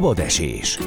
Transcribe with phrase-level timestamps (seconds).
[0.00, 0.78] Szabad esés.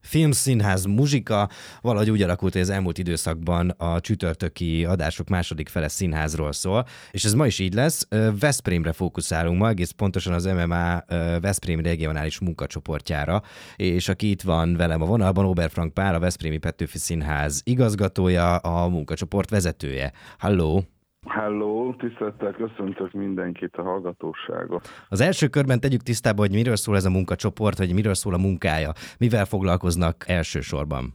[0.00, 1.48] film, színház, muzsika,
[1.80, 7.24] valahogy úgy alakult, hogy az elmúlt időszakban a csütörtöki adások második fele színházról szól, és
[7.24, 8.08] ez ma is így lesz.
[8.40, 11.04] Veszprémre fókuszálunk ma, egész pontosan az MMA
[11.40, 13.42] Veszprém regionális munkacsoportjára,
[13.76, 18.56] és aki itt van velem a vonalban, Ober Frank Pál, a Veszprémi Petőfi Színház igazgatója,
[18.56, 20.12] a munkacsoport vezetője.
[20.38, 20.93] Halló!
[21.26, 24.88] Hello, tisztelettel köszöntök mindenkit a hallgatóságot.
[25.08, 28.38] Az első körben tegyük tisztába, hogy miről szól ez a munkacsoport, vagy miről szól a
[28.38, 31.14] munkája, mivel foglalkoznak elsősorban.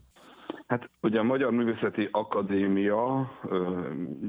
[0.67, 3.31] Hát ugye a Magyar Művészeti Akadémia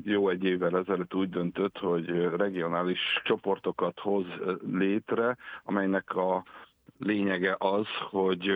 [0.04, 2.06] jó egy évvel ezelőtt úgy döntött, hogy
[2.36, 4.24] regionális csoportokat hoz
[4.72, 6.44] létre, amelynek a
[6.98, 8.52] lényege az, hogy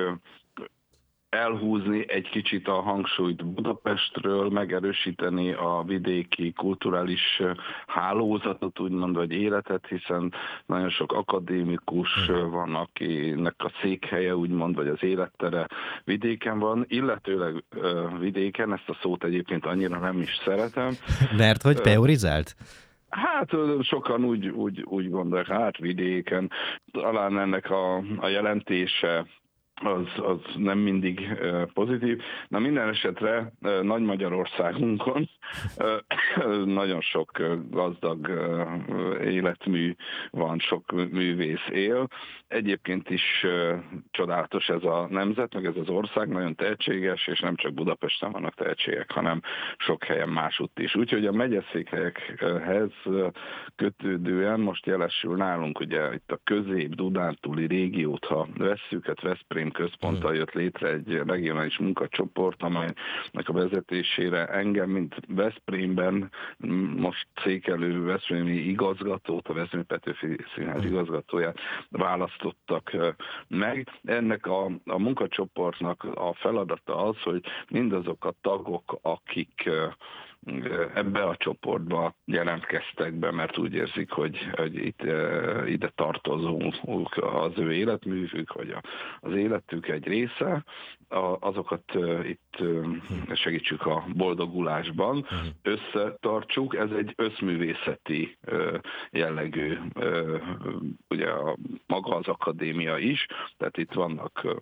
[1.34, 7.42] elhúzni egy kicsit a hangsúlyt Budapestről, megerősíteni a vidéki kulturális
[7.86, 10.33] hálózatot, úgymond, vagy életet, hiszen
[10.67, 15.67] nagyon sok akadémikus van, akinek a székhelye, úgymond, vagy az élettere
[16.05, 17.64] vidéken van, illetőleg
[18.19, 20.91] vidéken, ezt a szót egyébként annyira nem is szeretem.
[21.37, 22.56] Mert hogy teorizált?
[23.09, 23.50] Hát
[23.81, 26.50] sokan úgy, úgy, úgy gondolják, hát vidéken,
[26.92, 29.27] talán ennek a, a jelentése
[29.83, 31.39] az, az nem mindig
[31.72, 32.22] pozitív.
[32.48, 35.28] Na minden esetre Nagy Magyarországunkon
[36.64, 37.31] nagyon sok
[37.70, 38.31] gazdag
[39.22, 39.94] életmű
[40.31, 42.08] van, sok művész él.
[42.48, 43.47] Egyébként is
[44.11, 48.55] csodálatos ez a nemzet, meg ez az ország, nagyon tehetséges, és nem csak Budapesten vannak
[48.55, 49.41] tehetségek, hanem
[49.77, 50.94] sok helyen másutt is.
[50.94, 52.92] Úgyhogy a megyeszékhelyekhez
[53.77, 60.39] kötődően most jelesül nálunk, ugye itt a közép-dudántúli régiót, ha vesszük, hát Veszprém központtal hmm.
[60.39, 66.31] jött létre egy regionális munkacsoport, amelynek a vezetésére engem, mint Veszprémben
[66.97, 70.91] most székelő Veszprémi igazgatót, a Veszprémi Petőfi Színház hmm.
[70.91, 72.97] igazgatóját választottak
[73.49, 73.88] meg.
[74.04, 79.70] Ennek a, a munkacsoportnak a feladata az, hogy mindazok a tagok, akik
[80.94, 85.03] ebbe a csoportba jelentkeztek be, mert úgy érzik, hogy, hogy itt,
[85.66, 86.75] ide tartozunk
[87.16, 88.77] az ő életművük, vagy
[89.21, 90.65] az életük egy része,
[91.41, 92.62] azokat itt
[93.32, 95.27] segítsük a boldogulásban,
[95.62, 96.76] összetartsuk.
[96.76, 98.38] Ez egy összművészeti
[99.11, 99.78] jellegű,
[101.09, 101.56] ugye a,
[101.87, 103.26] maga az akadémia is,
[103.56, 104.56] tehát itt vannak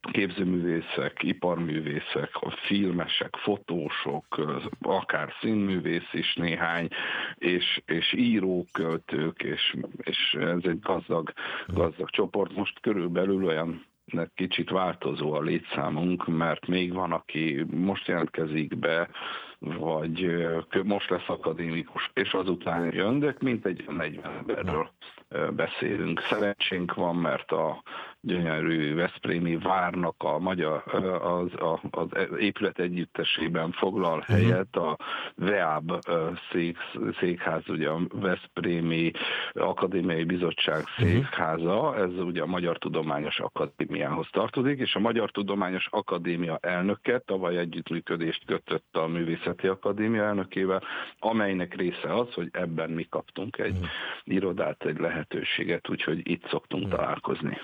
[0.00, 2.30] képzőművészek, iparművészek,
[2.66, 4.40] filmesek, fotósok,
[4.80, 6.88] akár színművész is néhány,
[7.34, 11.32] és, és írók, költők, és, és ez egy gazdag,
[11.66, 12.56] gazdag csoport.
[12.56, 13.86] Most körülbelül olyan
[14.34, 19.08] kicsit változó a létszámunk, mert még van, aki most jelentkezik be,
[19.58, 20.46] vagy
[20.84, 24.90] most lesz akadémikus, és azután jön, de mint egy 40 emberről
[25.54, 26.20] beszélünk.
[26.20, 27.82] Szerencsénk van, mert a
[28.20, 30.82] gyönyörű Veszprémi várnak a magyar
[31.22, 32.06] az, a, az
[32.38, 34.32] épület együttesében foglal mhm.
[34.32, 34.96] helyet a
[35.34, 35.92] VEAB
[36.52, 36.76] szék,
[37.20, 39.10] székház, ugye a Veszprémi
[39.52, 41.08] Akadémiai Bizottság mhm.
[41.08, 47.56] székháza, ez ugye a Magyar Tudományos Akadémiához tartozik, és a Magyar Tudományos Akadémia elnöke tavaly
[47.56, 50.82] együttműködést kötött a Művészeti Akadémia elnökével,
[51.18, 53.88] amelynek része az, hogy ebben mi kaptunk egy uh-huh.
[54.24, 57.58] irodát, egy lehetőséget, úgyhogy itt szoktunk találkozni.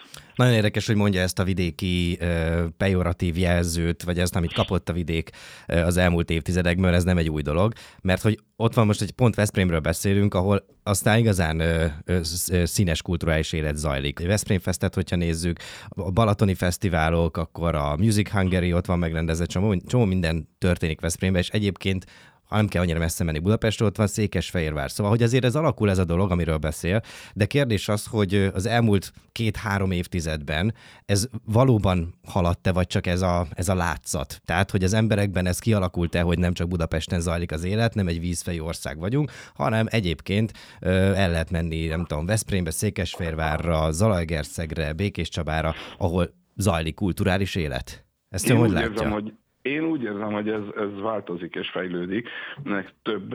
[0.44, 4.93] Nagyon érdekes, hogy mondja ezt a vidéki uh, pejoratív jelzőt, vagy ezt, amit kapott a
[4.93, 5.31] vidék
[5.66, 7.72] az elmúlt évtizedekben, ez nem egy új dolog,
[8.03, 12.21] mert hogy ott van most, egy pont Veszprémről beszélünk, ahol aztán igazán ö, ö,
[12.65, 14.21] színes kulturális élet zajlik.
[14.21, 19.49] A Veszprém Festet, hogyha nézzük, a Balatoni fesztiválok, akkor a Music Hungary ott van megrendezett,
[19.49, 22.04] csomó, csomó minden történik Veszprémben, és egyébként
[22.44, 24.91] ha nem kell annyira messze menni Budapestről, ott van Székesfehérvár.
[24.91, 27.03] Szóval, hogy azért ez alakul ez a dolog, amiről beszél,
[27.34, 30.75] de kérdés az, hogy az elmúlt két-három évtizedben
[31.06, 34.41] ez valóban haladt-e, vagy csak ez a, ez a látszat?
[34.44, 38.21] Tehát, hogy az emberekben ez kialakult-e, hogy nem csak Budapesten zajlik az élet, nem egy
[38.21, 45.28] vízfejű ország vagyunk, hanem egyébként ö, el lehet menni, nem tudom, Veszprémbe, Székesfehérvárra, Zalaegerszegre, Békés
[45.28, 48.04] Csabára, ahol zajlik kulturális élet.
[48.28, 48.91] Ezt ön hogy látja?
[48.91, 49.33] Érzem, hogy
[49.65, 52.28] én úgy érzem, hogy ez, ez változik és fejlődik,
[52.65, 53.34] ennek több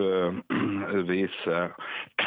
[1.07, 1.75] része,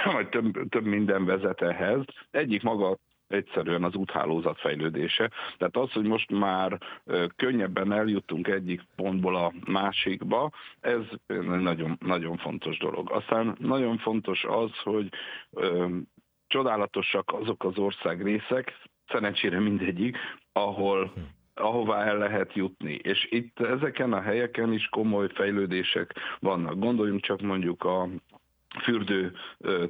[0.14, 2.04] vagy több, több minden vezet ehhez.
[2.30, 2.96] Egyik maga
[3.28, 5.30] egyszerűen az úthálózat fejlődése.
[5.58, 6.78] Tehát az, hogy most már
[7.36, 10.50] könnyebben eljutunk egyik pontból a másikba,
[10.80, 11.02] ez
[11.60, 13.10] nagyon, nagyon fontos dolog.
[13.10, 15.08] Aztán nagyon fontos az, hogy
[15.50, 15.86] ö,
[16.46, 20.16] csodálatosak azok az ország részek, szerencsére mindegyik,
[20.52, 21.20] ahol hm
[21.54, 22.98] ahová el lehet jutni.
[23.02, 26.78] És itt ezeken a helyeken is komoly fejlődések vannak.
[26.78, 28.08] Gondoljunk csak mondjuk a
[28.80, 29.32] fürdő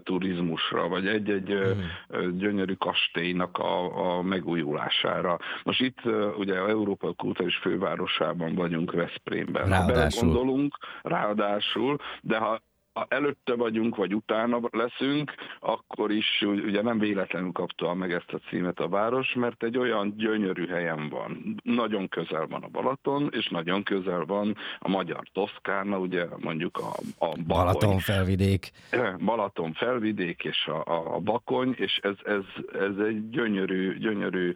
[0.03, 2.38] turizmusra, vagy egy-egy mm.
[2.38, 5.38] gyönyörű kastélynak a, a megújulására.
[5.64, 6.00] Most itt
[6.37, 9.69] ugye Európa kultúrás fővárosában vagyunk, Veszprémben.
[9.69, 10.29] Ráadásul.
[10.29, 12.61] Ha gondolunk, ráadásul, de ha
[13.08, 18.80] előtte vagyunk, vagy utána leszünk, akkor is ugye nem véletlenül kapta meg ezt a címet
[18.80, 21.60] a város, mert egy olyan gyönyörű helyen van.
[21.62, 26.88] Nagyon közel van a Balaton, és nagyon közel van a magyar Toszkána, ugye mondjuk a,
[27.18, 27.44] a Bakony.
[27.46, 28.70] Balaton felvidék.
[29.24, 34.52] Balaton felvidék és a, a, a Bakony, és ez, ez, ez egy gyönyörű, gyönyörű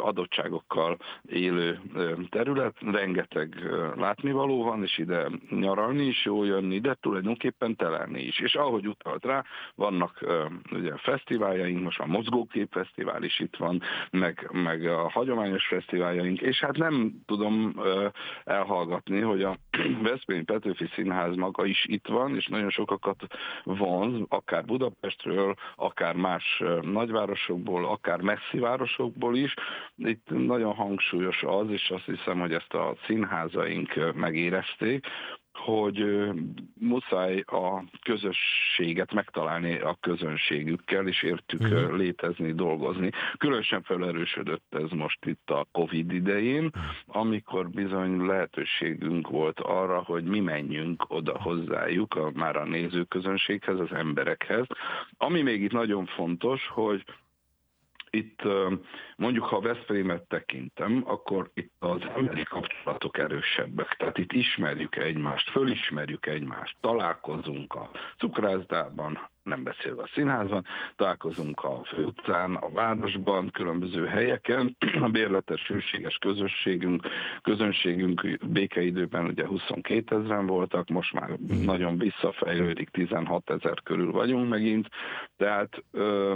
[0.00, 0.98] adottságokkal
[1.28, 1.80] élő
[2.30, 3.54] terület, rengeteg
[3.96, 8.40] látnivaló van, és ide nyaralni is jó jönni, de tulajdonképpen tulajdonképpen telelni is.
[8.40, 9.44] És ahogy utalt rá,
[9.74, 10.24] vannak
[10.72, 16.60] ugye fesztiváljaink, most a Mozgókép Fesztivál is itt van, meg, meg a hagyományos fesztiváljaink, és
[16.60, 17.80] hát nem tudom
[18.44, 19.56] elhallgatni, hogy a
[20.02, 23.26] Veszprém Petőfi Színház maga is itt van, és nagyon sokakat
[23.64, 29.54] vonz, akár Budapestről, akár más nagyvárosokból, akár messzi városokból is.
[29.96, 35.06] Itt nagyon hangsúlyos az, és azt hiszem, hogy ezt a színházaink megérezték,
[35.56, 36.04] hogy
[36.80, 41.96] muszáj a közösséget megtalálni a közönségükkel, és értük uh-huh.
[41.96, 43.10] létezni, dolgozni.
[43.38, 46.70] Különösen felerősödött ez most itt a Covid idején,
[47.06, 53.92] amikor bizony lehetőségünk volt arra, hogy mi menjünk oda hozzájuk, a, már a nézőközönséghez, az
[53.92, 54.66] emberekhez.
[55.16, 57.04] Ami még itt nagyon fontos, hogy
[58.16, 58.42] itt
[59.16, 63.96] mondjuk, ha Veszprémet tekintem, akkor itt az emberi kapcsolatok erősebbek.
[63.96, 70.64] Tehát itt ismerjük egymást, fölismerjük egymást, találkozunk a cukrászdában, nem beszélve a színházban,
[70.96, 74.76] találkozunk a főutcán, a városban, különböző helyeken.
[75.06, 77.06] A bérletes hőséges közösségünk,
[77.42, 81.30] közönségünk békeidőben ugye 22 ezeren voltak, most már
[81.64, 84.88] nagyon visszafejlődik, 16 ezer körül vagyunk megint,
[85.36, 86.34] tehát ö,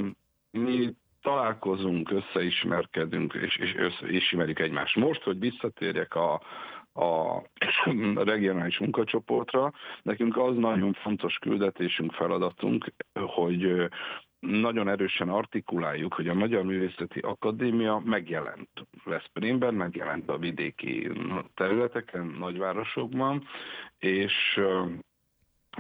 [0.51, 4.97] mi találkozunk, összeismerkedünk, és, és összeismerjük egymást.
[4.97, 6.33] Most, hogy visszatérjek a,
[6.93, 7.43] a
[8.25, 9.73] regionális munkacsoportra,
[10.03, 13.89] nekünk az nagyon fontos küldetésünk, feladatunk, hogy
[14.41, 18.69] nagyon erősen artikuláljuk, hogy a Magyar Művészeti Akadémia megjelent
[19.05, 21.11] Veszprémben, megjelent a vidéki
[21.55, 23.45] területeken, nagyvárosokban,
[23.99, 24.61] és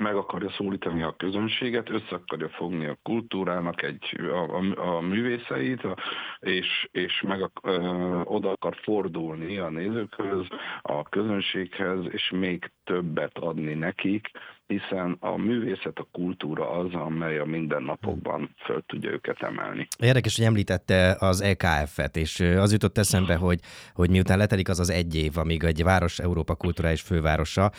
[0.00, 5.85] meg akarja szólítani a közönséget, össze akarja fogni a kultúrának egy, a, a, a művészeit,
[5.85, 5.97] a,
[6.38, 7.76] és, és meg a, ö,
[8.25, 10.47] oda akar fordulni a nézőkhöz,
[10.82, 14.31] a közönséghez, és még többet adni nekik,
[14.70, 19.88] hiszen a művészet, a kultúra az, amely a mindennapokban föl tudja őket emelni.
[19.99, 23.61] Érdekes, hogy említette az EKF-et, és az jutott eszembe, hogy,
[23.94, 27.70] hogy miután letelik az az egy év, amíg egy város Európa kulturális fővárosa,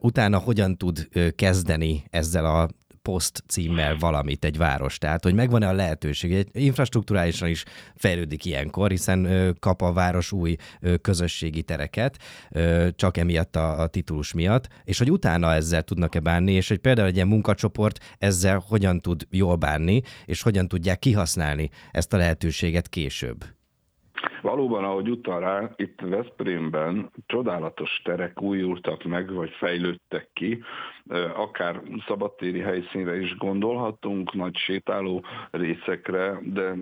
[0.00, 2.68] utána hogyan tud kezdeni ezzel a
[3.08, 4.98] poszt címmel valamit egy város.
[4.98, 7.64] Tehát, hogy megvan-e a lehetőség, egy infrastruktúrálisan is
[7.94, 9.28] fejlődik ilyenkor, hiszen
[9.60, 10.56] kap a város új
[11.02, 12.16] közösségi tereket,
[12.96, 17.08] csak emiatt a, a titulus miatt, és hogy utána ezzel tudnak-e bánni, és hogy például
[17.08, 22.88] egy ilyen munkacsoport ezzel hogyan tud jól bánni, és hogyan tudják kihasználni ezt a lehetőséget
[22.88, 23.44] később.
[24.42, 30.62] Valóban, ahogy utal rá, itt Veszprémben csodálatos terek újultak meg, vagy fejlődtek ki,
[31.34, 36.74] akár szabadtéri helyszínre is gondolhatunk, nagy sétáló részekre, de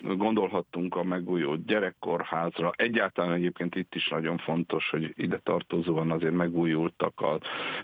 [0.00, 2.72] gondolhattunk a megújult gyerekkorházra.
[2.76, 7.40] Egyáltalán egyébként itt is nagyon fontos, hogy ide tartozóan azért megújultak az,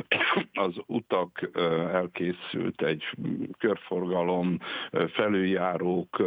[0.66, 1.50] az utak,
[1.92, 3.04] elkészült egy
[3.58, 4.58] körforgalom,
[5.08, 6.22] felüljárók,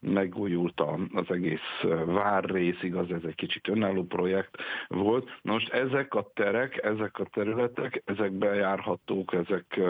[0.00, 0.82] megújult
[1.14, 4.56] az egész várrész, igaz, ez egy kicsit önálló projekt
[4.88, 5.28] volt.
[5.42, 9.80] Most ezek a terek, ezek a területek, ezekben járhat láthatók, ezek,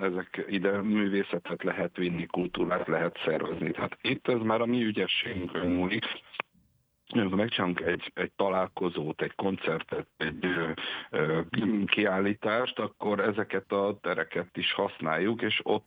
[0.00, 3.70] ezek ide művészetet lehet vinni, kultúrát lehet szervezni.
[3.70, 6.04] Tehát itt ez már a mi ügyességünkön múlik,
[7.08, 10.70] amikor megcsinálunk egy, egy találkozót, egy koncertet, egy ö,
[11.10, 11.40] ö,
[11.86, 15.84] kiállítást, akkor ezeket a tereket is használjuk, és ott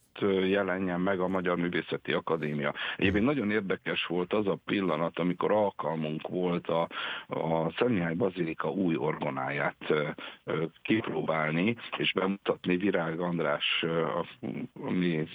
[0.47, 2.73] jelenjen meg a Magyar Művészeti Akadémia.
[2.97, 6.87] Egyébként nagyon érdekes volt az a pillanat, amikor alkalmunk volt a,
[7.27, 10.07] a Szentmihály Bazilika új orgonáját ö,
[10.43, 14.25] ö, kipróbálni, és bemutatni Virág András, a,
[14.83, 15.27] a mi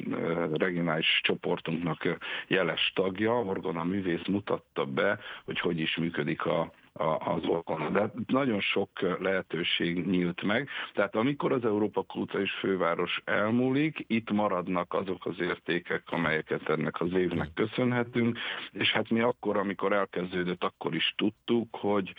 [0.52, 6.72] regionális csoportunknak jeles tagja, orgona művész mutatta be, hogy hogy is működik a,
[7.18, 7.90] az orgona.
[7.90, 8.90] De nagyon sok
[9.20, 10.68] lehetőség nyílt meg.
[10.92, 17.12] Tehát amikor az Európa Kulturális Főváros elmúlik, itt maradnak azok az értékek, amelyeket ennek az
[17.12, 18.38] évnek köszönhetünk,
[18.72, 22.12] és hát mi akkor, amikor elkezdődött, akkor is tudtuk, hogy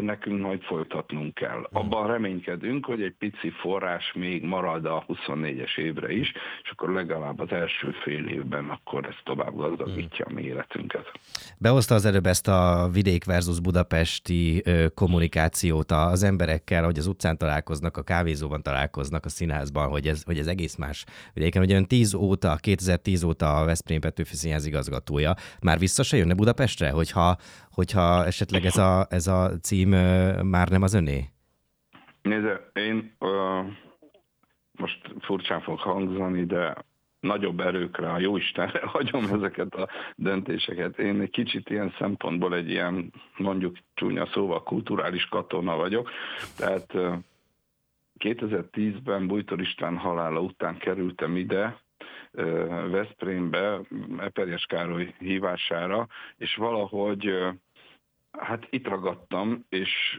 [0.00, 1.68] nekünk majd folytatnunk kell.
[1.70, 1.80] Hmm.
[1.80, 6.32] Abban reménykedünk, hogy egy pici forrás még marad a 24-es évre is,
[6.62, 11.10] és akkor legalább az első fél évben akkor ez tovább gazdagítja a mi életünket.
[11.58, 14.62] Behozta az előbb ezt a vidék versus budapesti
[14.94, 20.38] kommunikációt az emberekkel, hogy az utcán találkoznak, a kávézóban találkoznak, a színházban, hogy ez, hogy
[20.38, 21.04] ez egész más
[21.34, 21.62] vidéken.
[21.62, 25.34] Ugye ön 10 óta, 2010 óta a Veszprém Petőfi Színház igazgatója.
[25.60, 27.36] Már vissza se jönne Budapestre, hogyha,
[27.78, 29.88] hogyha esetleg ez a, ez a cím
[30.42, 31.24] már nem az öné?
[32.22, 33.66] Nézze, én uh,
[34.72, 36.76] most furcsán fog hangzani, de
[37.20, 40.98] nagyobb erőkre, a jóistenre hagyom ezeket a döntéseket.
[40.98, 46.10] Én egy kicsit ilyen szempontból egy ilyen, mondjuk csúnya szóval, kulturális katona vagyok.
[46.56, 46.94] Tehát
[48.18, 51.80] 2010-ben Bújtor István halála után kerültem ide,
[52.90, 53.80] Veszprémbe,
[54.18, 56.06] Eperjes Károly hívására,
[56.36, 57.32] és valahogy
[58.38, 60.18] hát itt ragadtam, és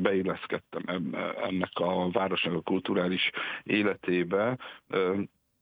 [0.00, 0.82] beilleszkedtem
[1.42, 3.30] ennek a városnak a kulturális
[3.62, 4.58] életébe.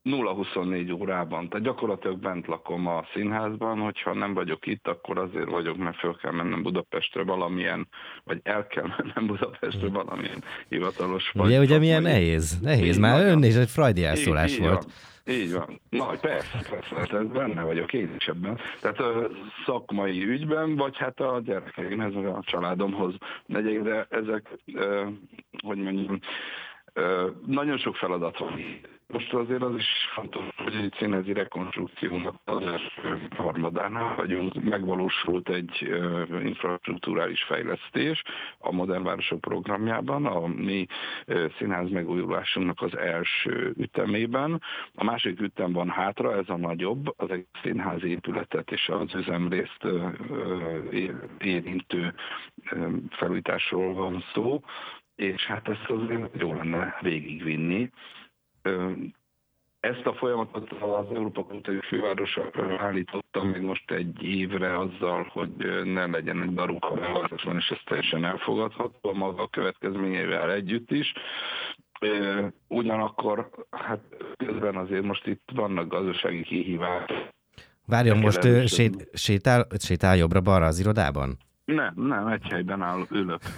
[0.05, 5.77] 0-24 órában, tehát gyakorlatilag bent lakom a színházban, hogyha nem vagyok itt, akkor azért vagyok,
[5.77, 7.89] mert föl kell mennem Budapestre valamilyen,
[8.25, 11.33] vagy el kell mennem Budapestre valamilyen hivatalos.
[11.35, 14.85] Ugye, ugye milyen nehéz, nehéz, már ön is egy frajdi elszólás így, volt.
[14.85, 14.93] Van.
[15.27, 15.81] Így van.
[15.89, 18.59] Na, persze, persze, persze, benne vagyok én is ebben.
[18.81, 19.31] Tehát a
[19.67, 23.15] szakmai ügyben, vagy hát a gyerekeimhez, a családomhoz
[23.47, 24.49] megyek, de ezek,
[25.63, 26.21] hogy mondjam,
[27.47, 28.61] nagyon sok feladat van.
[29.13, 35.95] Most azért az is fontos, hogy egy színezi rekonstrukciónak az első harmadánál vagyunk, megvalósult egy
[36.43, 38.23] infrastruktúrális fejlesztés
[38.59, 40.87] a Modern Városok programjában, a mi
[41.59, 44.63] színház megújulásunknak az első ütemében.
[44.95, 49.87] A másik ütem van hátra, ez a nagyobb, az egy színház épületet és az üzemrészt
[51.39, 52.15] érintő
[53.11, 54.61] felújításról van szó,
[55.21, 57.91] és hát ezt azért jó lenne végigvinni
[59.81, 65.51] ezt a folyamatot az Európa Kultúrai Fővárosa állította még most egy évre azzal, hogy
[65.85, 71.13] ne legyen egy daruka beharcatlan, és ez teljesen elfogadható, maga a következményeivel együtt is.
[72.69, 74.01] Ugyanakkor hát
[74.37, 77.29] közben azért most itt vannak gazdasági kihívások.
[77.87, 81.37] Várjon, most sét, sétál, sétál jobbra-balra az irodában?
[81.65, 83.41] Nem, nem, egy helyben áll, ülök.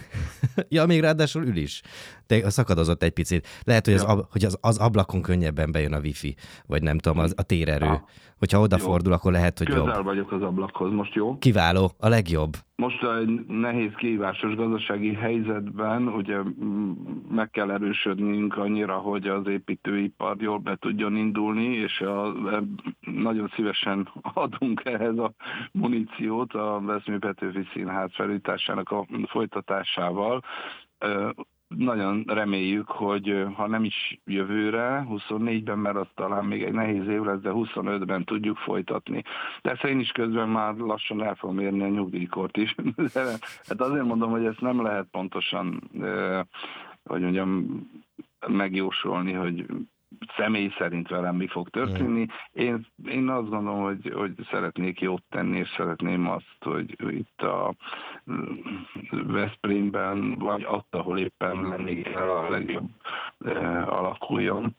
[0.69, 1.83] ja, még ráadásul ül is.
[2.27, 3.49] De szakadozott egy picit.
[3.65, 6.35] Lehet, hogy, az, ab, hogy az, az ablakon könnyebben bejön a wifi,
[6.67, 7.87] vagy nem tudom, az, a térerő.
[7.87, 8.01] Ah.
[8.39, 10.05] Hogyha odafordul, akkor lehet, hogy Közel jobb.
[10.05, 11.39] vagyok az ablakhoz, most jó?
[11.39, 12.53] Kiváló, a legjobb.
[12.77, 16.39] Most egy nehéz kihívásos gazdasági helyzetben ugye
[17.31, 22.63] meg kell erősödnünk annyira, hogy az építőipar jól be tudjon indulni, és a, e,
[23.01, 25.33] nagyon szívesen adunk ehhez a
[25.73, 30.42] muníciót a Veszmű Petőfi Színház felújításának a folytatásával
[31.77, 37.23] nagyon reméljük, hogy ha nem is jövőre, 24-ben, mert az talán még egy nehéz év
[37.23, 39.23] lesz, de 25-ben tudjuk folytatni.
[39.63, 42.75] Persze én is közben már lassan el fogom érni a nyugdíjkort is.
[43.69, 45.91] hát azért mondom, hogy ezt nem lehet pontosan,
[47.05, 47.81] hogy mondjam,
[48.47, 49.67] megjósolni, hogy
[50.37, 52.26] személy szerint velem mi fog történni.
[52.52, 57.75] Én, én azt gondolom, hogy, hogy szeretnék jót tenni, és szeretném azt, hogy itt a
[59.11, 62.88] Veszprémben, vagy ott, ahol éppen lennék a legjobb
[63.38, 64.76] eh, alakuljon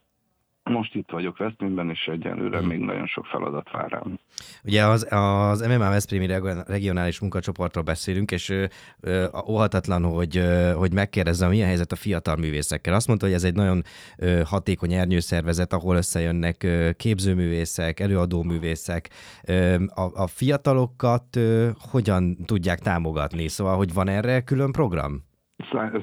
[0.63, 4.19] most itt vagyok Veszprémben, és egyenlőre még nagyon sok feladat vár rám.
[4.63, 6.27] Ugye az, az MMA Veszprémi
[6.67, 8.65] regionális munkacsoportról beszélünk, és ö,
[8.99, 12.93] ö, óhatatlan, hogy, ö, hogy megkérdezzem, milyen helyzet a fiatal művészekkel.
[12.93, 13.83] Azt mondta, hogy ez egy nagyon
[14.17, 19.09] ö, hatékony ernyőszervezet, ahol összejönnek ö, képzőművészek, előadóművészek.
[19.43, 23.47] Ö, a, a fiatalokat ö, hogyan tudják támogatni?
[23.47, 25.31] Szóval, hogy van erre külön program?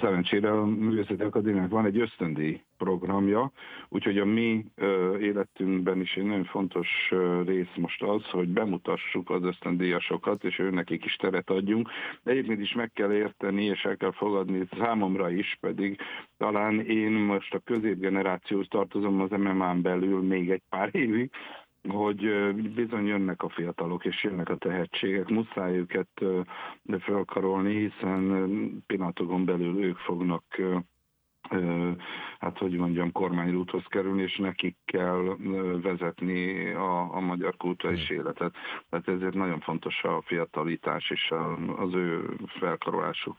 [0.01, 3.53] Szerencsére a Művészeti Akadémiának van egy ösztöndíj programja,
[3.89, 4.65] úgyhogy a mi
[5.21, 6.89] életünkben is egy nagyon fontos
[7.45, 11.89] rész most az, hogy bemutassuk az ösztöndíjasokat, és őnekik is teret adjunk.
[12.25, 16.01] Egyébként is meg kell érteni, és el kell fogadni számomra is, pedig
[16.39, 21.31] talán én most a középgenerációhoz tartozom az MMA-n belül még egy pár évig,
[21.89, 26.25] hogy bizony jönnek a fiatalok, és jönnek a tehetségek, muszáj őket
[26.99, 30.45] felkarolni, hiszen pillanatokon belül ők fognak
[32.39, 35.37] hát hogy mondjam, kormányrúthoz kerülni, és nekik kell
[35.83, 38.55] vezetni a, a magyar kulturális életet.
[38.89, 41.33] Tehát ezért nagyon fontos a fiatalítás és
[41.77, 43.37] az ő felkarolásuk.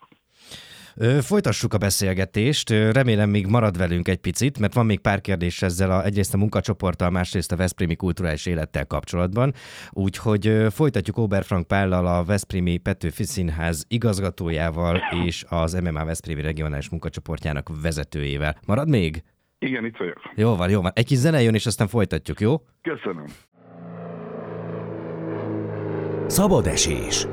[1.22, 2.70] Folytassuk a beszélgetést.
[2.70, 6.38] Remélem még marad velünk egy picit, mert van még pár kérdés ezzel a, egyrészt a
[6.38, 9.54] munkacsoporttal, másrészt a Veszprémi kulturális élettel kapcsolatban.
[9.90, 17.70] Úgyhogy folytatjuk Oberfrank Pállal, a Veszprémi Petőfi Színház igazgatójával és az MMA Veszprémi regionális munkacsoportjának
[17.82, 18.58] vezetőjével.
[18.66, 19.24] Marad még?
[19.60, 20.18] Igen, itt vagyok.
[20.36, 20.92] Jó van, jó van.
[20.96, 22.62] Egy kis zene jön, és aztán folytatjuk, jó?
[22.82, 23.26] Köszönöm.
[26.28, 27.28] Szabad esés.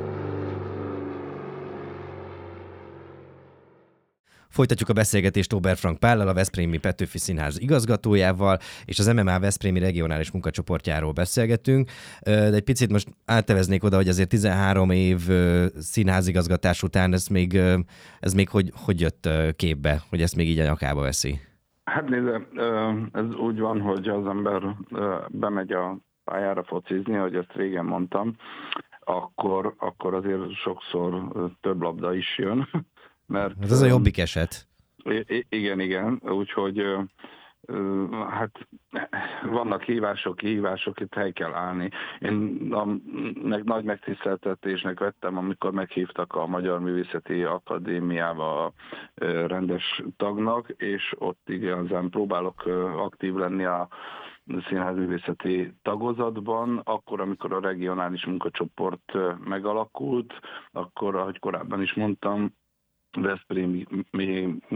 [4.49, 10.31] Folytatjuk a beszélgetést Oberfrank Pállal, a Veszprémi Petőfi Színház igazgatójával, és az MMA Veszprémi regionális
[10.31, 11.89] munkacsoportjáról beszélgetünk.
[12.23, 15.17] De egy picit most átteveznék oda, hogy azért 13 év
[15.77, 17.59] színházigazgatás után ez még,
[18.19, 21.39] ez még hogy, hogy jött képbe, hogy ezt még így a nyakába veszi?
[21.83, 22.47] Hát nézze,
[23.11, 24.75] ez úgy van, hogy az ember
[25.27, 28.35] bemegy a pályára focizni, ahogy ezt régen mondtam,
[28.99, 32.69] akkor, akkor azért sokszor több labda is jön,
[33.29, 34.67] mert, hát ez a jobbik eset.
[35.49, 36.83] Igen, igen, úgyhogy
[38.29, 38.67] hát
[39.43, 41.89] vannak hívások, hívások, itt hely kell állni.
[42.19, 42.85] Én a,
[43.43, 48.73] meg nagy megtiszteltetésnek vettem, amikor meghívtak a Magyar Művészeti Akadémiába
[49.47, 52.65] rendes tagnak, és ott igazán próbálok
[52.97, 53.87] aktív lenni a
[54.67, 59.13] színházművészeti tagozatban, akkor, amikor a regionális munkacsoport
[59.45, 60.33] megalakult,
[60.71, 62.53] akkor, ahogy korábban is mondtam,
[63.11, 63.85] Veszprém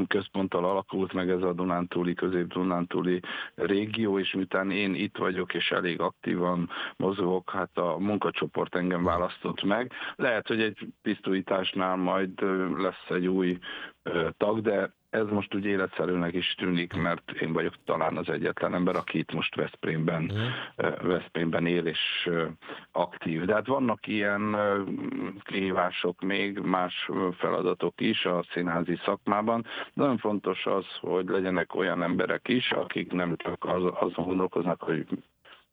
[0.07, 3.19] központtal alakult meg ez a Dunántúli, közép-Dunántúli
[3.55, 9.63] régió, és miután én itt vagyok és elég aktívan mozgok, hát a munkacsoport engem választott
[9.63, 9.91] meg.
[10.15, 12.41] Lehet, hogy egy tisztújításnál majd
[12.77, 13.57] lesz egy új
[14.37, 18.95] tag, de ez most úgy életszerűnek is tűnik, mert én vagyok talán az egyetlen ember,
[18.95, 21.07] aki itt most Veszprémben, uh-huh.
[21.07, 22.29] Veszprémben él és
[22.91, 23.45] aktív.
[23.45, 24.57] De hát vannak ilyen
[25.43, 29.65] kihívások még, más feladatok is a színházi szakmában.
[29.93, 35.05] Nagyon fontos az, hogy legyenek olyan emberek is, akik nem csak az, azon gondolkoznak, hogy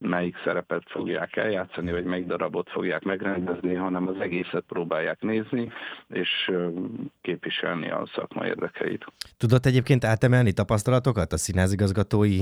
[0.00, 5.72] melyik szerepet fogják eljátszani, vagy melyik darabot fogják megrendezni, hanem az egészet próbálják nézni,
[6.08, 6.50] és
[7.20, 9.04] képviselni a szakma érdekeit.
[9.36, 12.40] Tudott egyébként átemelni tapasztalatokat a színházigazgatói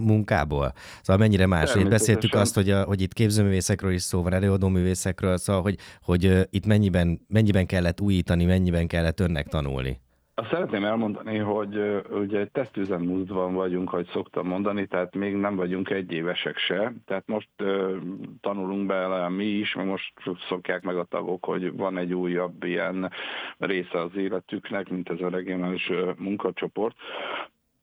[0.00, 0.72] munkából?
[1.02, 1.74] Szóval mennyire más?
[1.74, 6.46] Itt beszéltük azt, hogy, a, hogy itt képzőművészekről is szó van, előadóművészekről, szóval hogy, hogy
[6.50, 10.00] itt mennyiben, mennyiben kellett újítani, mennyiben kellett önnek tanulni?
[10.40, 15.90] Azt szeretném elmondani, hogy ugye egy tesztüzemmódban vagyunk, hogy szoktam mondani, tehát még nem vagyunk
[15.90, 16.92] egyévesek se.
[17.06, 17.96] Tehát most uh,
[18.40, 20.12] tanulunk bele mi is, mert most
[20.48, 23.10] szokják meg a tagok, hogy van egy újabb ilyen
[23.58, 26.96] része az életüknek, mint ez a regionális munkacsoport.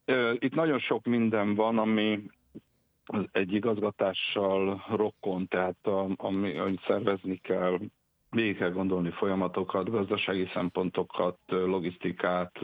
[0.08, 2.24] Uh, itt nagyon sok minden van, ami
[3.32, 7.78] egy igazgatással rokkon, tehát ami, amit szervezni kell,
[8.38, 12.60] végig kell gondolni folyamatokat, gazdasági szempontokat, logisztikát,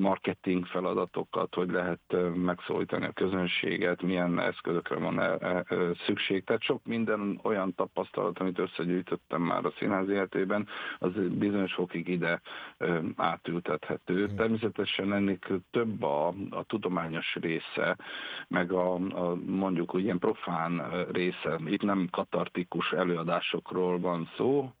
[0.00, 2.00] marketing feladatokat, hogy lehet
[2.34, 5.64] megszólítani a közönséget, milyen eszközökre van e, e,
[6.06, 6.44] szükség.
[6.44, 10.68] Tehát sok minden olyan tapasztalat, amit összegyűjtöttem már a színház életében,
[10.98, 12.40] az bizonyos fokig ide
[13.16, 14.34] átültethető.
[14.36, 17.96] Természetesen ennek több a, a tudományos része,
[18.48, 21.58] meg a, a mondjuk ilyen profán része.
[21.66, 24.72] Itt nem katartikus előadásokról van szó,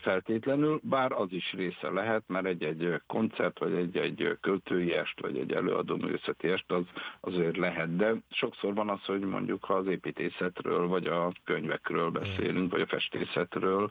[0.00, 5.52] feltétlenül, bár az is része lehet, mert egy-egy koncert, vagy egy-egy költői est, vagy egy
[5.52, 6.84] előadó művészeti est, az
[7.20, 7.96] azért lehet.
[7.96, 12.86] De sokszor van az, hogy mondjuk ha az építészetről, vagy a könyvekről beszélünk, vagy a
[12.86, 13.90] festészetről,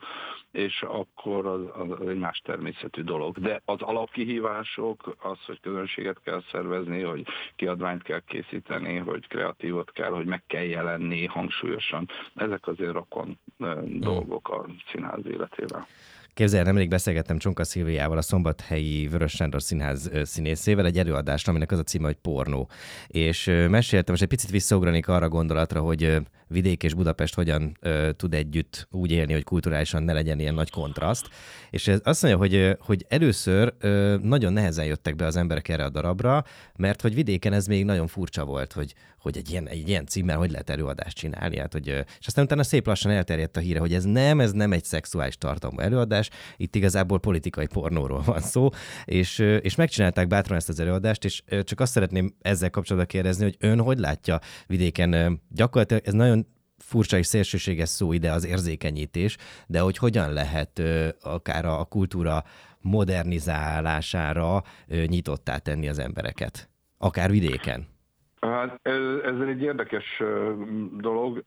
[0.50, 3.38] és akkor az, az egy más természetű dolog.
[3.38, 10.10] De az alapkihívások, az, hogy közönséget kell szervezni, hogy kiadványt kell készíteni, hogy kreatívot kell,
[10.10, 13.38] hogy meg kell jelenni hangsúlyosan, ezek azért rokon
[13.84, 15.75] dolgok a színház életében.
[16.34, 21.78] Képzelj, nemrég beszélgettem Csonka Szilviával, a Szombathelyi Vörös Sándor Színház színészével egy előadást, aminek az
[21.78, 22.68] a címe, hogy pornó.
[23.06, 28.34] És meséltem, most egy picit visszaugranék arra gondolatra, hogy vidék és Budapest hogyan ö, tud
[28.34, 31.28] együtt úgy élni, hogy kulturálisan ne legyen ilyen nagy kontraszt.
[31.70, 35.84] És ez azt mondja, hogy, hogy először ö, nagyon nehezen jöttek be az emberek erre
[35.84, 36.44] a darabra,
[36.76, 40.36] mert hogy vidéken ez még nagyon furcsa volt, hogy, hogy egy ilyen, egy ilyen címmel
[40.36, 41.58] hogy lehet előadást csinálni.
[41.58, 41.86] Hát, hogy,
[42.18, 45.36] és aztán utána szép lassan elterjedt a híre, hogy ez nem, ez nem egy szexuális
[45.36, 48.68] tartalmú előadás, itt igazából politikai pornóról van szó,
[49.04, 53.56] és, és megcsinálták bátran ezt az előadást, és csak azt szeretném ezzel kapcsolatban kérdezni, hogy
[53.58, 56.45] ön hogy látja vidéken, gyakorlatilag ez nagyon
[56.78, 59.36] furcsa és szélsőséges szó ide az érzékenyítés,
[59.66, 60.82] de hogy hogyan lehet
[61.22, 62.42] akár a kultúra
[62.80, 64.62] modernizálására
[65.06, 67.86] nyitottá tenni az embereket, akár vidéken.
[68.40, 70.22] Hát ez, egy érdekes
[70.98, 71.44] dolog,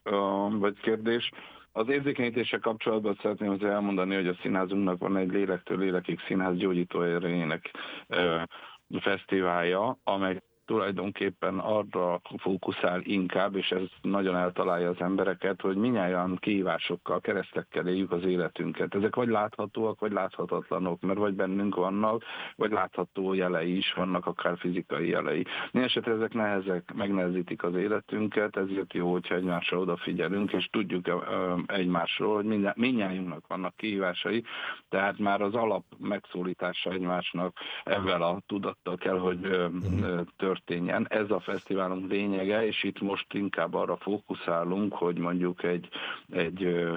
[0.60, 1.32] vagy kérdés.
[1.72, 7.02] Az érzékenyítéssel kapcsolatban szeretném azért elmondani, hogy a színházunknak van egy lélektől lélekig színház gyógyító
[7.02, 7.72] erejének
[9.02, 17.20] fesztiválja, amely tulajdonképpen arra fókuszál inkább, és ez nagyon eltalálja az embereket, hogy minnyáján kihívásokkal,
[17.20, 18.96] keresztekkel éljük az életünket.
[18.96, 22.24] Ezek vagy láthatóak, vagy láthatatlanok, mert vagy bennünk vannak,
[22.56, 25.46] vagy látható jelei is vannak, akár fizikai jelei.
[25.72, 31.26] Mindenesetre ezek nehezek, megnehezítik az életünket, ezért jó, hogyha egymásra odafigyelünk, és tudjuk
[31.66, 34.44] egymásról, hogy minden, mindnyájunknak vannak kihívásai,
[34.90, 39.40] tehát már az alap megszólítása egymásnak ebben a tudattal kell, hogy
[40.38, 41.08] történjen történjen.
[41.10, 45.90] Ez a fesztiválunk lényege, és itt most inkább arra fókuszálunk, hogy mondjuk egy,
[46.30, 46.88] egy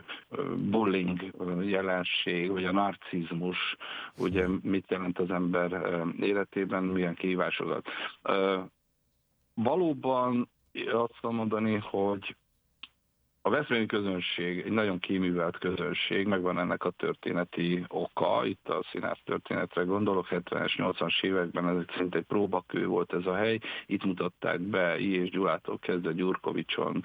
[0.56, 1.30] bullying
[1.64, 3.76] jelenség, vagy a narcizmus,
[4.18, 7.86] ugye mit jelent az ember életében, milyen kihívásokat.
[9.54, 10.48] Valóban
[10.92, 12.36] azt mondani, hogy
[13.44, 19.20] a Veszprémi közönség egy nagyon kiművelt közönség, megvan ennek a történeti oka, itt a színász
[19.24, 24.60] történetre gondolok, 70-es, 80-as években ez szinte egy próbakő volt ez a hely, itt mutatták
[24.60, 25.14] be I.
[25.14, 27.04] és Gyulától kezdve Gyurkovicson,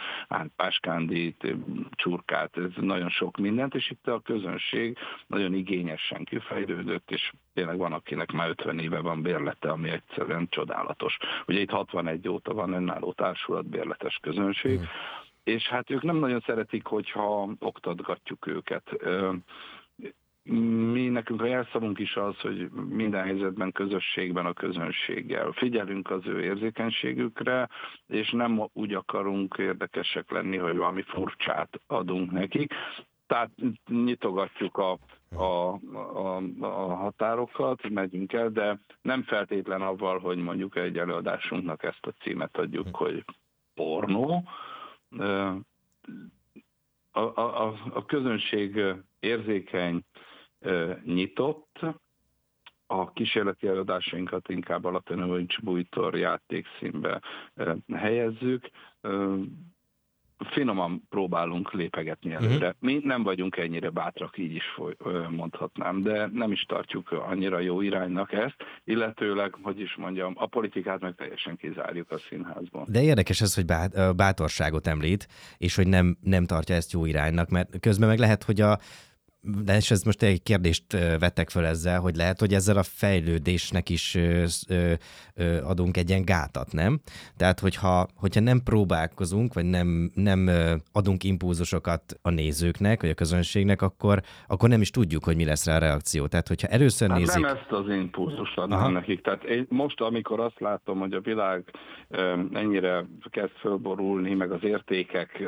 [0.56, 1.56] Páskándit,
[1.92, 4.98] Csurkát, ez nagyon sok mindent, és itt a közönség
[5.28, 11.18] nagyon igényesen kifejlődött, és tényleg van, akinek már 50 éve van bérlete, ami egyszerűen csodálatos.
[11.48, 14.84] Ugye itt 61 óta van önálló társulat bérletes közönség, mm
[15.48, 18.92] és hát ők nem nagyon szeretik, hogyha oktatgatjuk őket.
[20.92, 25.52] Mi nekünk a jelszavunk is az, hogy minden helyzetben közösségben a közönséggel.
[25.52, 27.70] Figyelünk az ő érzékenységükre,
[28.08, 32.74] és nem úgy akarunk érdekesek lenni, hogy valami furcsát adunk nekik.
[33.28, 33.50] Tehát
[33.88, 34.98] nyitogatjuk a,
[35.36, 35.44] a,
[36.14, 42.14] a, a határokat, megyünk el, de nem feltétlen avval, hogy mondjuk egy előadásunknak ezt a
[42.22, 43.24] címet adjuk, hogy
[43.74, 44.44] pornó,
[47.12, 48.82] a, a, a közönség
[49.20, 50.02] érzékeny,
[51.04, 51.80] nyitott,
[52.88, 57.22] a kísérleti előadásainkat inkább a Latinovics Bújtor játékszínbe
[57.94, 58.70] helyezzük
[60.46, 62.44] finoman próbálunk lépegetni mhm.
[62.44, 62.76] előre.
[62.80, 64.64] Mi nem vagyunk ennyire bátrak, így is
[65.30, 71.00] mondhatnám, de nem is tartjuk annyira jó iránynak ezt, illetőleg, hogy is mondjam, a politikát
[71.00, 72.86] meg teljesen kizárjuk a színházban.
[72.90, 73.66] De érdekes ez, hogy
[74.16, 78.62] bátorságot említ, és hogy nem, nem tartja ezt jó iránynak, mert közben meg lehet, hogy
[78.62, 78.80] a
[79.42, 83.90] de és ez most egy kérdést vettek föl ezzel, hogy lehet, hogy ezzel a fejlődésnek
[83.90, 84.18] is
[85.64, 87.00] adunk egy ilyen gátat, nem?
[87.38, 90.50] Tehát, hogyha, hogyha nem próbálkozunk, vagy nem, nem
[90.92, 95.66] adunk impulzusokat a nézőknek, vagy a közönségnek, akkor, akkor nem is tudjuk, hogy mi lesz
[95.66, 96.28] rá a reakció.
[96.28, 97.42] Tehát, hogyha először hát nézik...
[97.42, 99.22] Nem ezt az impulzust adnám nekik.
[99.22, 101.64] Tehát én most, amikor azt látom, hogy a világ
[102.54, 105.44] ennyire kezd fölborulni, meg az értékek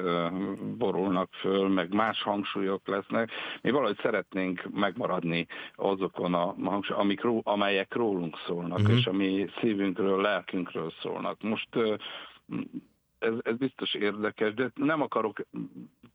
[0.77, 6.55] borulnak föl, meg más hangsúlyok lesznek, mi valahogy szeretnénk megmaradni azokon a
[6.87, 8.97] amik, amelyek rólunk szólnak, uh-huh.
[8.97, 11.41] és ami szívünkről, lelkünkről szólnak.
[11.41, 11.69] Most
[13.19, 15.39] ez, ez biztos érdekes, de nem akarok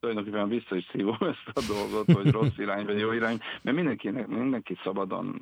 [0.00, 4.26] tulajdonképpen vissza is szívom ezt a dolgot, hogy rossz irány vagy jó irány, mert mindenkinek,
[4.26, 5.38] mindenki szabadon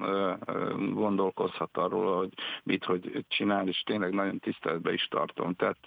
[0.93, 2.33] gondolkozhat arról, hogy
[2.63, 5.55] mit, hogy csinál, és tényleg nagyon tiszteletbe is tartom.
[5.55, 5.79] Tehát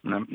[0.00, 0.26] nem,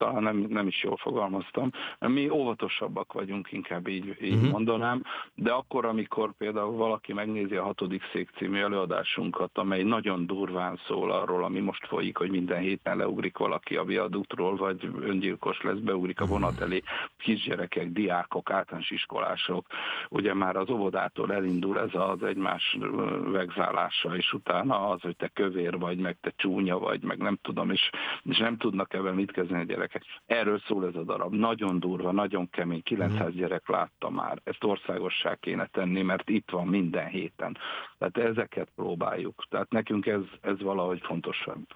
[0.00, 1.70] talán nem, nem is jól fogalmaztam.
[1.98, 4.50] Mi óvatosabbak vagyunk, inkább így, így uh-huh.
[4.50, 5.02] mondanám,
[5.34, 11.10] de akkor, amikor például valaki megnézi a hatodik szék című előadásunkat, amely nagyon durván szól
[11.10, 16.20] arról, ami most folyik, hogy minden héten leugrik valaki a viaduktról, vagy öngyilkos lesz, beugrik
[16.20, 16.82] a vonat elé,
[17.18, 19.66] kisgyerekek, diákok, általános iskolások,
[20.08, 22.78] ugye már az óvodától elindul ez az egymás
[23.32, 27.70] vegzálása, és utána az, hogy te kövér vagy, meg te csúnya vagy, meg nem tudom,
[27.70, 27.90] és,
[28.22, 30.20] és nem tudnak ebben mit kezdeni a gyerekek gyerekek.
[30.26, 31.34] Erről szól ez a darab.
[31.34, 33.36] Nagyon durva, nagyon kemény, 900 mm.
[33.36, 34.40] gyerek látta már.
[34.44, 37.56] Ezt országossá kéne tenni, mert itt van minden héten.
[37.98, 39.44] Tehát ezeket próbáljuk.
[39.48, 41.66] Tehát nekünk ez, ez valahogy fontosabb.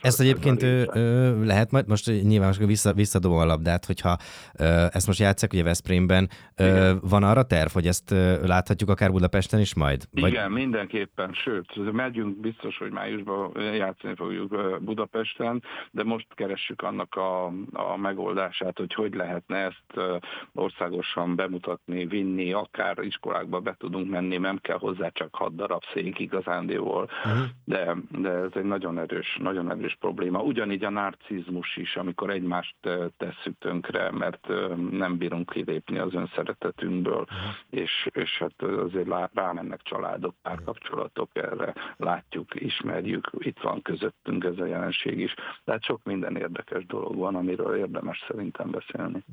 [0.00, 4.16] Ezt egyébként ö, ö, lehet majd, most nyilván most vissza, visszadobom a labdát, hogyha
[4.58, 9.10] ö, ezt most játszak ugye Veszprémben, ö, van arra terv, hogy ezt ö, láthatjuk akár
[9.10, 10.02] Budapesten is majd?
[10.10, 10.30] Vagy...
[10.30, 17.46] Igen, mindenképpen, sőt, megyünk biztos, hogy májusban játszani fogjuk Budapesten, de most keressük annak a,
[17.72, 20.20] a megoldását, hogy hogy lehetne ezt
[20.52, 26.18] országosan bemutatni, vinni, akár iskolákba be tudunk menni, nem kell hozzá csak hat darab szék
[26.18, 27.44] igazándiból, uh-huh.
[27.64, 30.42] de, de ez egy nagyon erős, nagyon erős is probléma.
[30.42, 32.76] Ugyanígy a narcizmus is, amikor egymást
[33.16, 34.48] tesszük tönkre, mert
[34.90, 37.26] nem bírunk kilépni az önszeretetünkből,
[37.70, 44.66] és, és hát azért rámennek családok, párkapcsolatok erre, látjuk, ismerjük, itt van közöttünk ez a
[44.66, 45.34] jelenség is.
[45.64, 49.24] Tehát sok minden érdekes dolog van, amiről érdemes szerintem beszélni.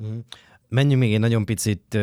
[0.73, 1.97] Menjünk még egy nagyon picit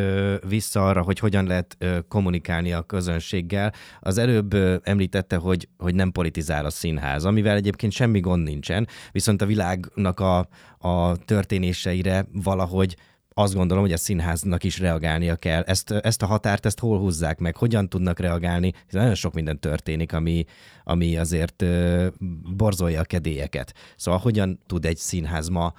[0.47, 1.77] vissza arra, hogy hogyan lehet
[2.07, 3.73] kommunikálni a közönséggel.
[3.99, 4.53] Az előbb
[4.83, 10.19] említette, hogy, hogy nem politizál a színház, amivel egyébként semmi gond nincsen, viszont a világnak
[10.19, 12.95] a, a történéseire valahogy
[13.39, 15.61] azt gondolom, hogy a színháznak is reagálnia kell.
[15.61, 17.55] Ezt, ezt a határt, ezt hol húzzák meg?
[17.55, 18.71] Hogyan tudnak reagálni?
[18.85, 20.45] Hiszen nagyon sok minden történik, ami,
[20.83, 22.07] ami azért ö,
[22.55, 23.73] borzolja a kedélyeket.
[23.95, 25.73] Szóval hogyan tud egy színház ma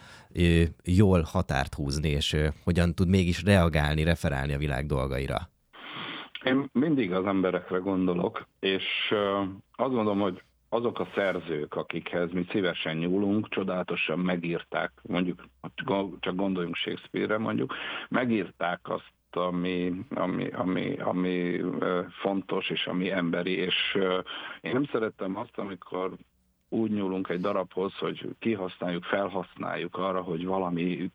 [0.85, 5.39] jól határt húzni, és hogyan tud mégis reagálni, referálni a világ dolgaira?
[6.45, 8.85] Én mindig az emberekre gondolok, és
[9.77, 15.45] azt gondolom, hogy azok a szerzők, akikhez mi szívesen nyúlunk, csodálatosan megírták, mondjuk,
[16.21, 17.75] csak gondoljunk Shakespeare-re mondjuk,
[18.09, 21.61] megírták azt, ami, ami, ami, ami
[22.23, 23.99] fontos és ami emberi, és
[24.61, 26.13] én nem szerettem azt, amikor
[26.73, 31.11] úgy nyúlunk egy darabhoz, hogy kihasználjuk, felhasználjuk arra, hogy valami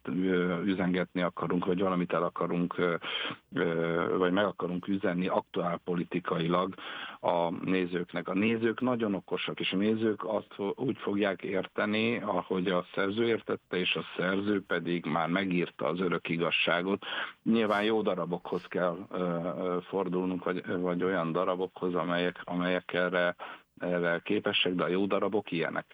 [0.65, 2.75] üzengetni akarunk, vagy valamit el akarunk,
[4.17, 6.73] vagy meg akarunk üzenni aktuál politikailag
[7.19, 8.27] a nézőknek.
[8.27, 13.77] A nézők nagyon okosak, és a nézők azt úgy fogják érteni, ahogy a szerző értette,
[13.77, 17.05] és a szerző pedig már megírta az örök igazságot.
[17.43, 18.97] Nyilván jó darabokhoz kell
[19.87, 23.35] fordulnunk, vagy, vagy olyan darabokhoz, amelyek, amelyek erre
[24.23, 25.85] képesek, de a jó darabok ilyenek.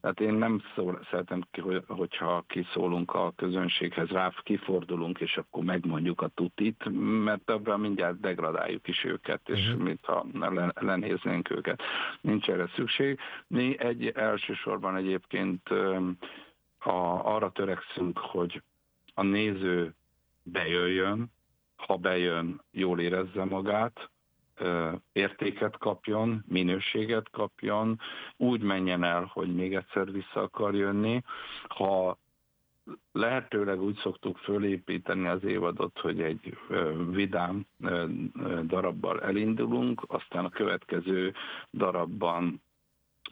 [0.00, 6.20] Tehát én nem szól, szeretem, hogy, hogyha kiszólunk a közönséghez, rá kifordulunk, és akkor megmondjuk
[6.20, 6.84] a tutit,
[7.24, 9.82] mert ebben mindjárt degradáljuk is őket, és uh-huh.
[9.82, 10.26] mintha
[10.74, 11.82] lenéznénk őket.
[12.20, 13.18] Nincs erre szükség.
[13.46, 15.68] Mi egy elsősorban egyébként
[16.78, 18.62] a, arra törekszünk, hogy
[19.14, 19.94] a néző
[20.42, 21.30] bejöjjön,
[21.76, 24.10] ha bejön, jól érezze magát,
[25.12, 28.00] értéket kapjon, minőséget kapjon,
[28.36, 31.22] úgy menjen el, hogy még egyszer vissza akar jönni.
[31.68, 32.18] Ha
[33.12, 36.56] lehetőleg úgy szoktuk fölépíteni az évadot, hogy egy
[37.10, 37.66] vidám
[38.62, 41.34] darabbal elindulunk, aztán a következő
[41.72, 42.62] darabban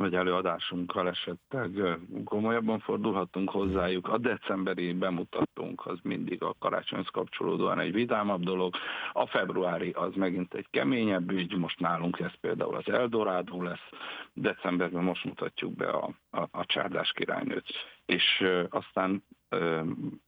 [0.00, 4.08] vagy előadásunkkal esetleg komolyabban fordulhatunk hozzájuk.
[4.08, 8.74] A decemberi bemutatónk az mindig a karácsonyhoz kapcsolódóan egy vidámabb dolog.
[9.12, 13.88] A februári az megint egy keményebb ügy, most nálunk ez például az Eldorádó lesz.
[14.32, 17.68] Decemberben most mutatjuk be a, a, a Csárdás királynőt.
[18.06, 19.24] És aztán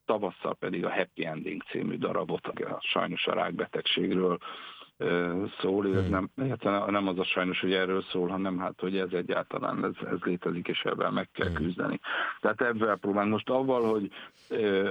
[0.05, 4.39] tavasszal pedig a Happy Ending című darabot, a, sajnos a rákbetegségről
[5.61, 6.29] szól, ez hmm.
[6.37, 6.57] nem,
[6.91, 10.69] nem az a sajnos, hogy erről szól, hanem hát, hogy ez egyáltalán ez, ez létezik,
[10.69, 11.57] és ebben meg kell hmm.
[11.57, 12.01] küzdeni.
[12.41, 13.33] Tehát ebben próbálunk.
[13.33, 14.11] Most avval, hogy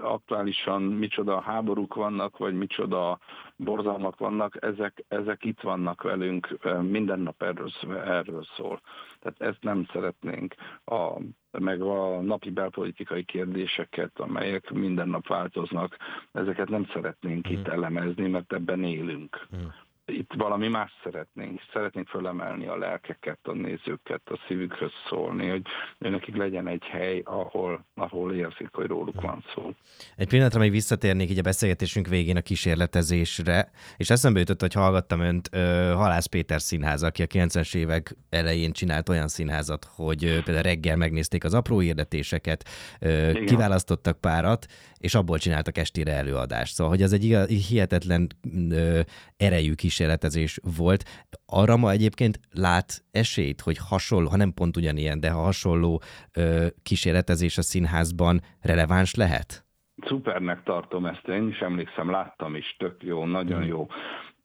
[0.01, 3.19] aktuálisan micsoda háborúk vannak, vagy micsoda
[3.55, 7.71] borzalmak vannak, ezek, ezek itt vannak velünk, minden nap erről,
[8.05, 8.81] erről szól.
[9.19, 10.55] Tehát ezt nem szeretnénk.
[10.85, 11.19] A,
[11.59, 15.97] meg a napi belpolitikai kérdéseket, amelyek minden nap változnak,
[16.31, 17.55] ezeket nem szeretnénk hmm.
[17.55, 19.47] itt elemezni, mert ebben élünk.
[19.49, 19.73] Hmm
[20.11, 21.59] itt valami más szeretnénk.
[21.73, 25.61] Szeretnénk fölemelni a lelkeket, a nézőket, a szívükhöz szólni, hogy
[25.97, 29.73] nekik legyen egy hely, ahol, ahol érzik, hogy róluk van szó.
[30.15, 35.19] Egy pillanatra még visszatérnék így a beszélgetésünk végén a kísérletezésre, és eszembe jutott, hogy hallgattam
[35.19, 35.59] önt uh,
[35.93, 40.95] Halász Péter színház, aki a 90-es évek elején csinált olyan színházat, hogy uh, például reggel
[40.95, 42.67] megnézték az apró hirdetéseket,
[43.01, 44.65] uh, kiválasztottak párat,
[44.97, 46.73] és abból csináltak estére előadást.
[46.73, 48.99] Szóval, hogy az egy hihetetlen uh,
[49.37, 51.03] erejű kísérlet kísérletezés volt.
[51.45, 56.01] Arra ma egyébként lát esélyt, hogy hasonló, ha nem pont ugyanilyen, de ha hasonló
[56.33, 59.65] ö, kísérletezés a színházban releváns lehet?
[60.07, 63.67] Szupernek tartom ezt, én is emlékszem, láttam is, tök jó, nagyon hmm.
[63.67, 63.87] jó.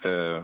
[0.04, 0.36] Uh,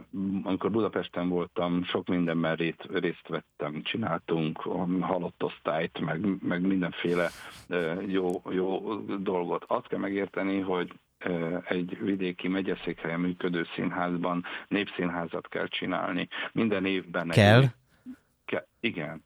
[0.42, 4.58] amikor Budapesten voltam, sok mindenben részt, részt vettem, csináltunk
[5.00, 7.28] halott osztályt, meg, meg mindenféle
[7.68, 9.64] uh, jó, jó dolgot.
[9.66, 10.92] Azt kell megérteni, hogy
[11.64, 16.28] egy vidéki megyeszékhelyen működő színházban népszínházat kell csinálni.
[16.52, 17.28] Minden évben...
[17.28, 17.62] Kell?
[17.62, 17.70] Egy,
[18.44, 19.24] ke, igen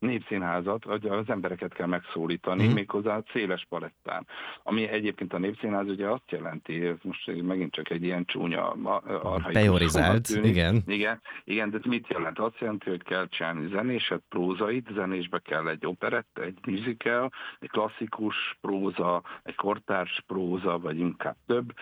[0.00, 2.72] népszínházat, az embereket kell megszólítani, mm.
[2.72, 4.26] méghozzá széles palettán.
[4.62, 9.52] Ami egyébként a népszínház ugye azt jelenti, ez most megint csak egy ilyen csúnya arhaikus.
[9.52, 10.82] Teorizált, igen.
[10.86, 12.38] Igen, igen, de mit jelent?
[12.38, 18.56] Azt jelenti, hogy kell csinálni zenéset, prózait, zenésbe kell egy operett, egy musical, egy klasszikus
[18.60, 21.74] próza, egy kortárs próza, vagy inkább több.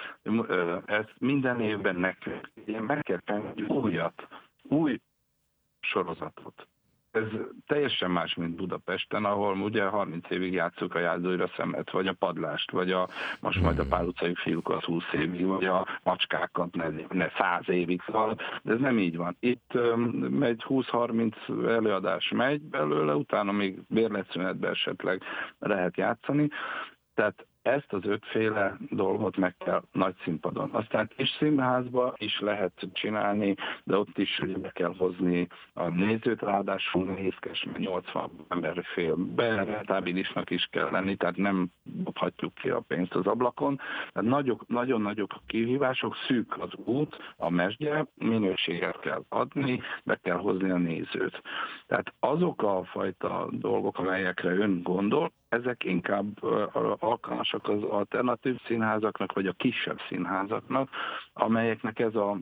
[0.86, 2.50] Ez minden évben nekünk
[2.88, 4.28] meg kell tenni újat,
[4.62, 5.00] új
[5.80, 6.66] sorozatot
[7.18, 12.12] ez teljesen más, mint Budapesten, ahol ugye 30 évig játszuk a járdóira szemet, vagy a
[12.12, 13.08] padlást, vagy a,
[13.40, 13.90] most majd a hmm.
[13.90, 18.80] pál utcai fiúkat 20 évig, vagy a macskákat ne, ne 100 évig, szóval de ez
[18.80, 19.36] nem így van.
[19.40, 19.72] Itt
[20.30, 25.22] megy 20-30 előadás megy belőle, utána még bérletszünetben esetleg
[25.58, 26.48] lehet játszani,
[27.14, 30.70] tehát ezt az ötféle dolgot meg kell nagy színpadon.
[30.72, 33.54] Aztán kis színházba is lehet csinálni,
[33.84, 39.14] de ott is ugye be kell hozni a nézőt, ráadásul nehézkes, mert 80 ember fél
[39.16, 43.76] be, rentábilisnak is kell lenni, tehát nem dobhatjuk ki a pénzt az ablakon.
[44.12, 50.18] Tehát nagyok, nagyon nagyok a kihívások, szűk az út, a mesdje, minőséget kell adni, be
[50.22, 51.42] kell hozni a nézőt.
[51.86, 56.42] Tehát azok a fajta dolgok, amelyekre ön gondol, ezek inkább
[56.98, 60.90] alkalmasak az alternatív színházaknak, vagy a kisebb színházaknak,
[61.32, 62.38] amelyeknek ez a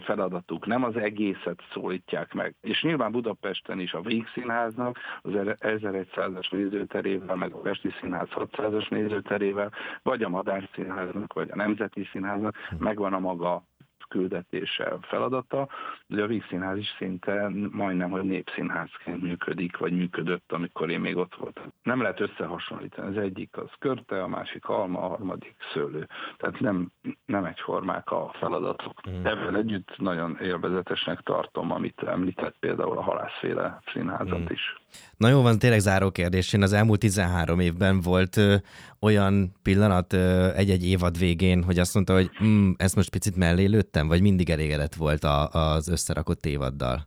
[0.00, 2.54] feladatuk, nem az egészet szólítják meg.
[2.60, 8.90] És nyilván Budapesten is a Víg Színháznak, az 1100-as nézőterével, meg a Pesti Színház 600-as
[8.90, 13.64] nézőterével, vagy a Madár Színháznak, vagy a Nemzeti Színháznak megvan a maga
[14.08, 15.68] küldetése, feladata.
[16.08, 21.34] Ugye a Vígszínház is szinte majdnem, hogy népszínházként működik, vagy működött, amikor én még ott
[21.34, 21.72] voltam.
[21.82, 23.16] Nem lehet összehasonlítani.
[23.16, 26.08] Az egyik az körte, a másik alma, a harmadik szőlő.
[26.36, 26.90] Tehát nem,
[27.26, 29.08] nem egyformák a feladatok.
[29.10, 29.24] Mm.
[29.24, 34.46] Ebben együtt nagyon élvezetesnek tartom, amit említett például a halászféle színházat mm.
[34.48, 34.83] is.
[35.16, 36.52] Na jó van, tényleg záró kérdés.
[36.52, 38.54] Én az elmúlt 13 évben volt ö,
[39.00, 43.64] olyan pillanat ö, egy-egy évad végén, hogy azt mondta, hogy mm, ezt most picit mellé
[43.64, 47.06] lőttem, vagy mindig elégedett volt a, az összerakott évaddal?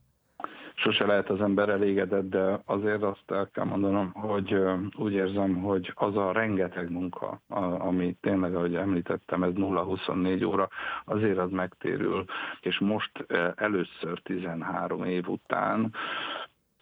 [0.80, 4.56] Sose lehet az ember elégedett, de azért azt el kell mondanom, hogy
[4.96, 7.42] úgy érzem, hogy az a rengeteg munka,
[7.78, 10.70] ami tényleg, ahogy említettem, ez 0-24 óra,
[11.06, 12.26] azért az megtérül,
[12.62, 13.12] és most
[13.56, 15.94] először 13 év után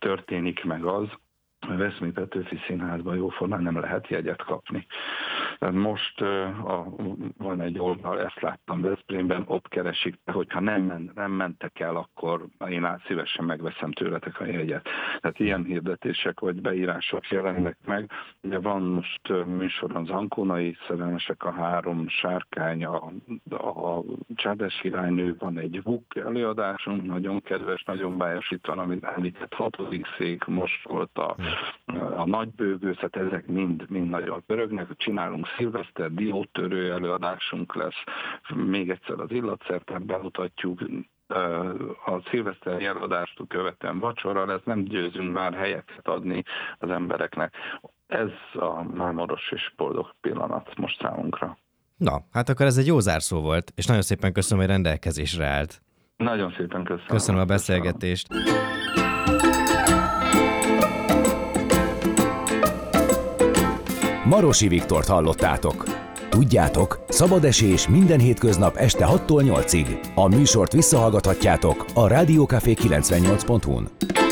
[0.06, 1.08] történik meg az,
[1.60, 4.88] a Veszmi Petőfi Színházban jóformán nem lehet jegyet kapni.
[5.60, 6.88] Most a,
[7.38, 12.46] van egy oldal, ezt láttam Veszprémben, ott keresik, hogyha nem, men, nem mentek el, akkor
[12.68, 14.88] én át szívesen megveszem tőletek a jegyet.
[15.20, 18.12] Tehát ilyen hirdetések vagy beírások jelennek meg.
[18.44, 23.12] Ugye van most műsoron az Ankónai szerelmesek, a három sárkány, a,
[23.50, 24.04] a
[24.36, 30.84] Csádes királynő, van egy VUK előadásunk, nagyon kedves, nagyon bájosítan, amit említett hatodik szék, most
[30.84, 31.36] volt a
[32.16, 34.88] a nagybőgőszet, ezek mind, mind nagyon pörögnek.
[34.96, 38.04] Csinálunk szilveszter, diótörő előadásunk lesz,
[38.54, 40.82] még egyszer az illatszertet bemutatjuk,
[42.06, 46.44] a szilveszteri előadást követően vacsora lesz, nem győzünk már helyeket adni
[46.80, 47.54] az embereknek.
[48.08, 51.58] Ez a mámoros és boldog pillanat most számunkra.
[51.98, 55.82] Na, hát akkor ez egy jó zárszó volt, és nagyon szépen köszönöm, hogy rendelkezésre állt.
[56.18, 57.08] Nagyon szépen köszönöm.
[57.08, 58.28] Köszönöm a beszélgetést.
[58.28, 59.05] Köszönöm.
[64.36, 65.84] Marosi Viktort hallottátok.
[66.30, 69.88] Tudjátok, szabad esés minden hétköznap este 6-tól 8-ig.
[70.16, 74.25] A műsort visszahallgathatjátok a Rádiókafé 98.hu-n.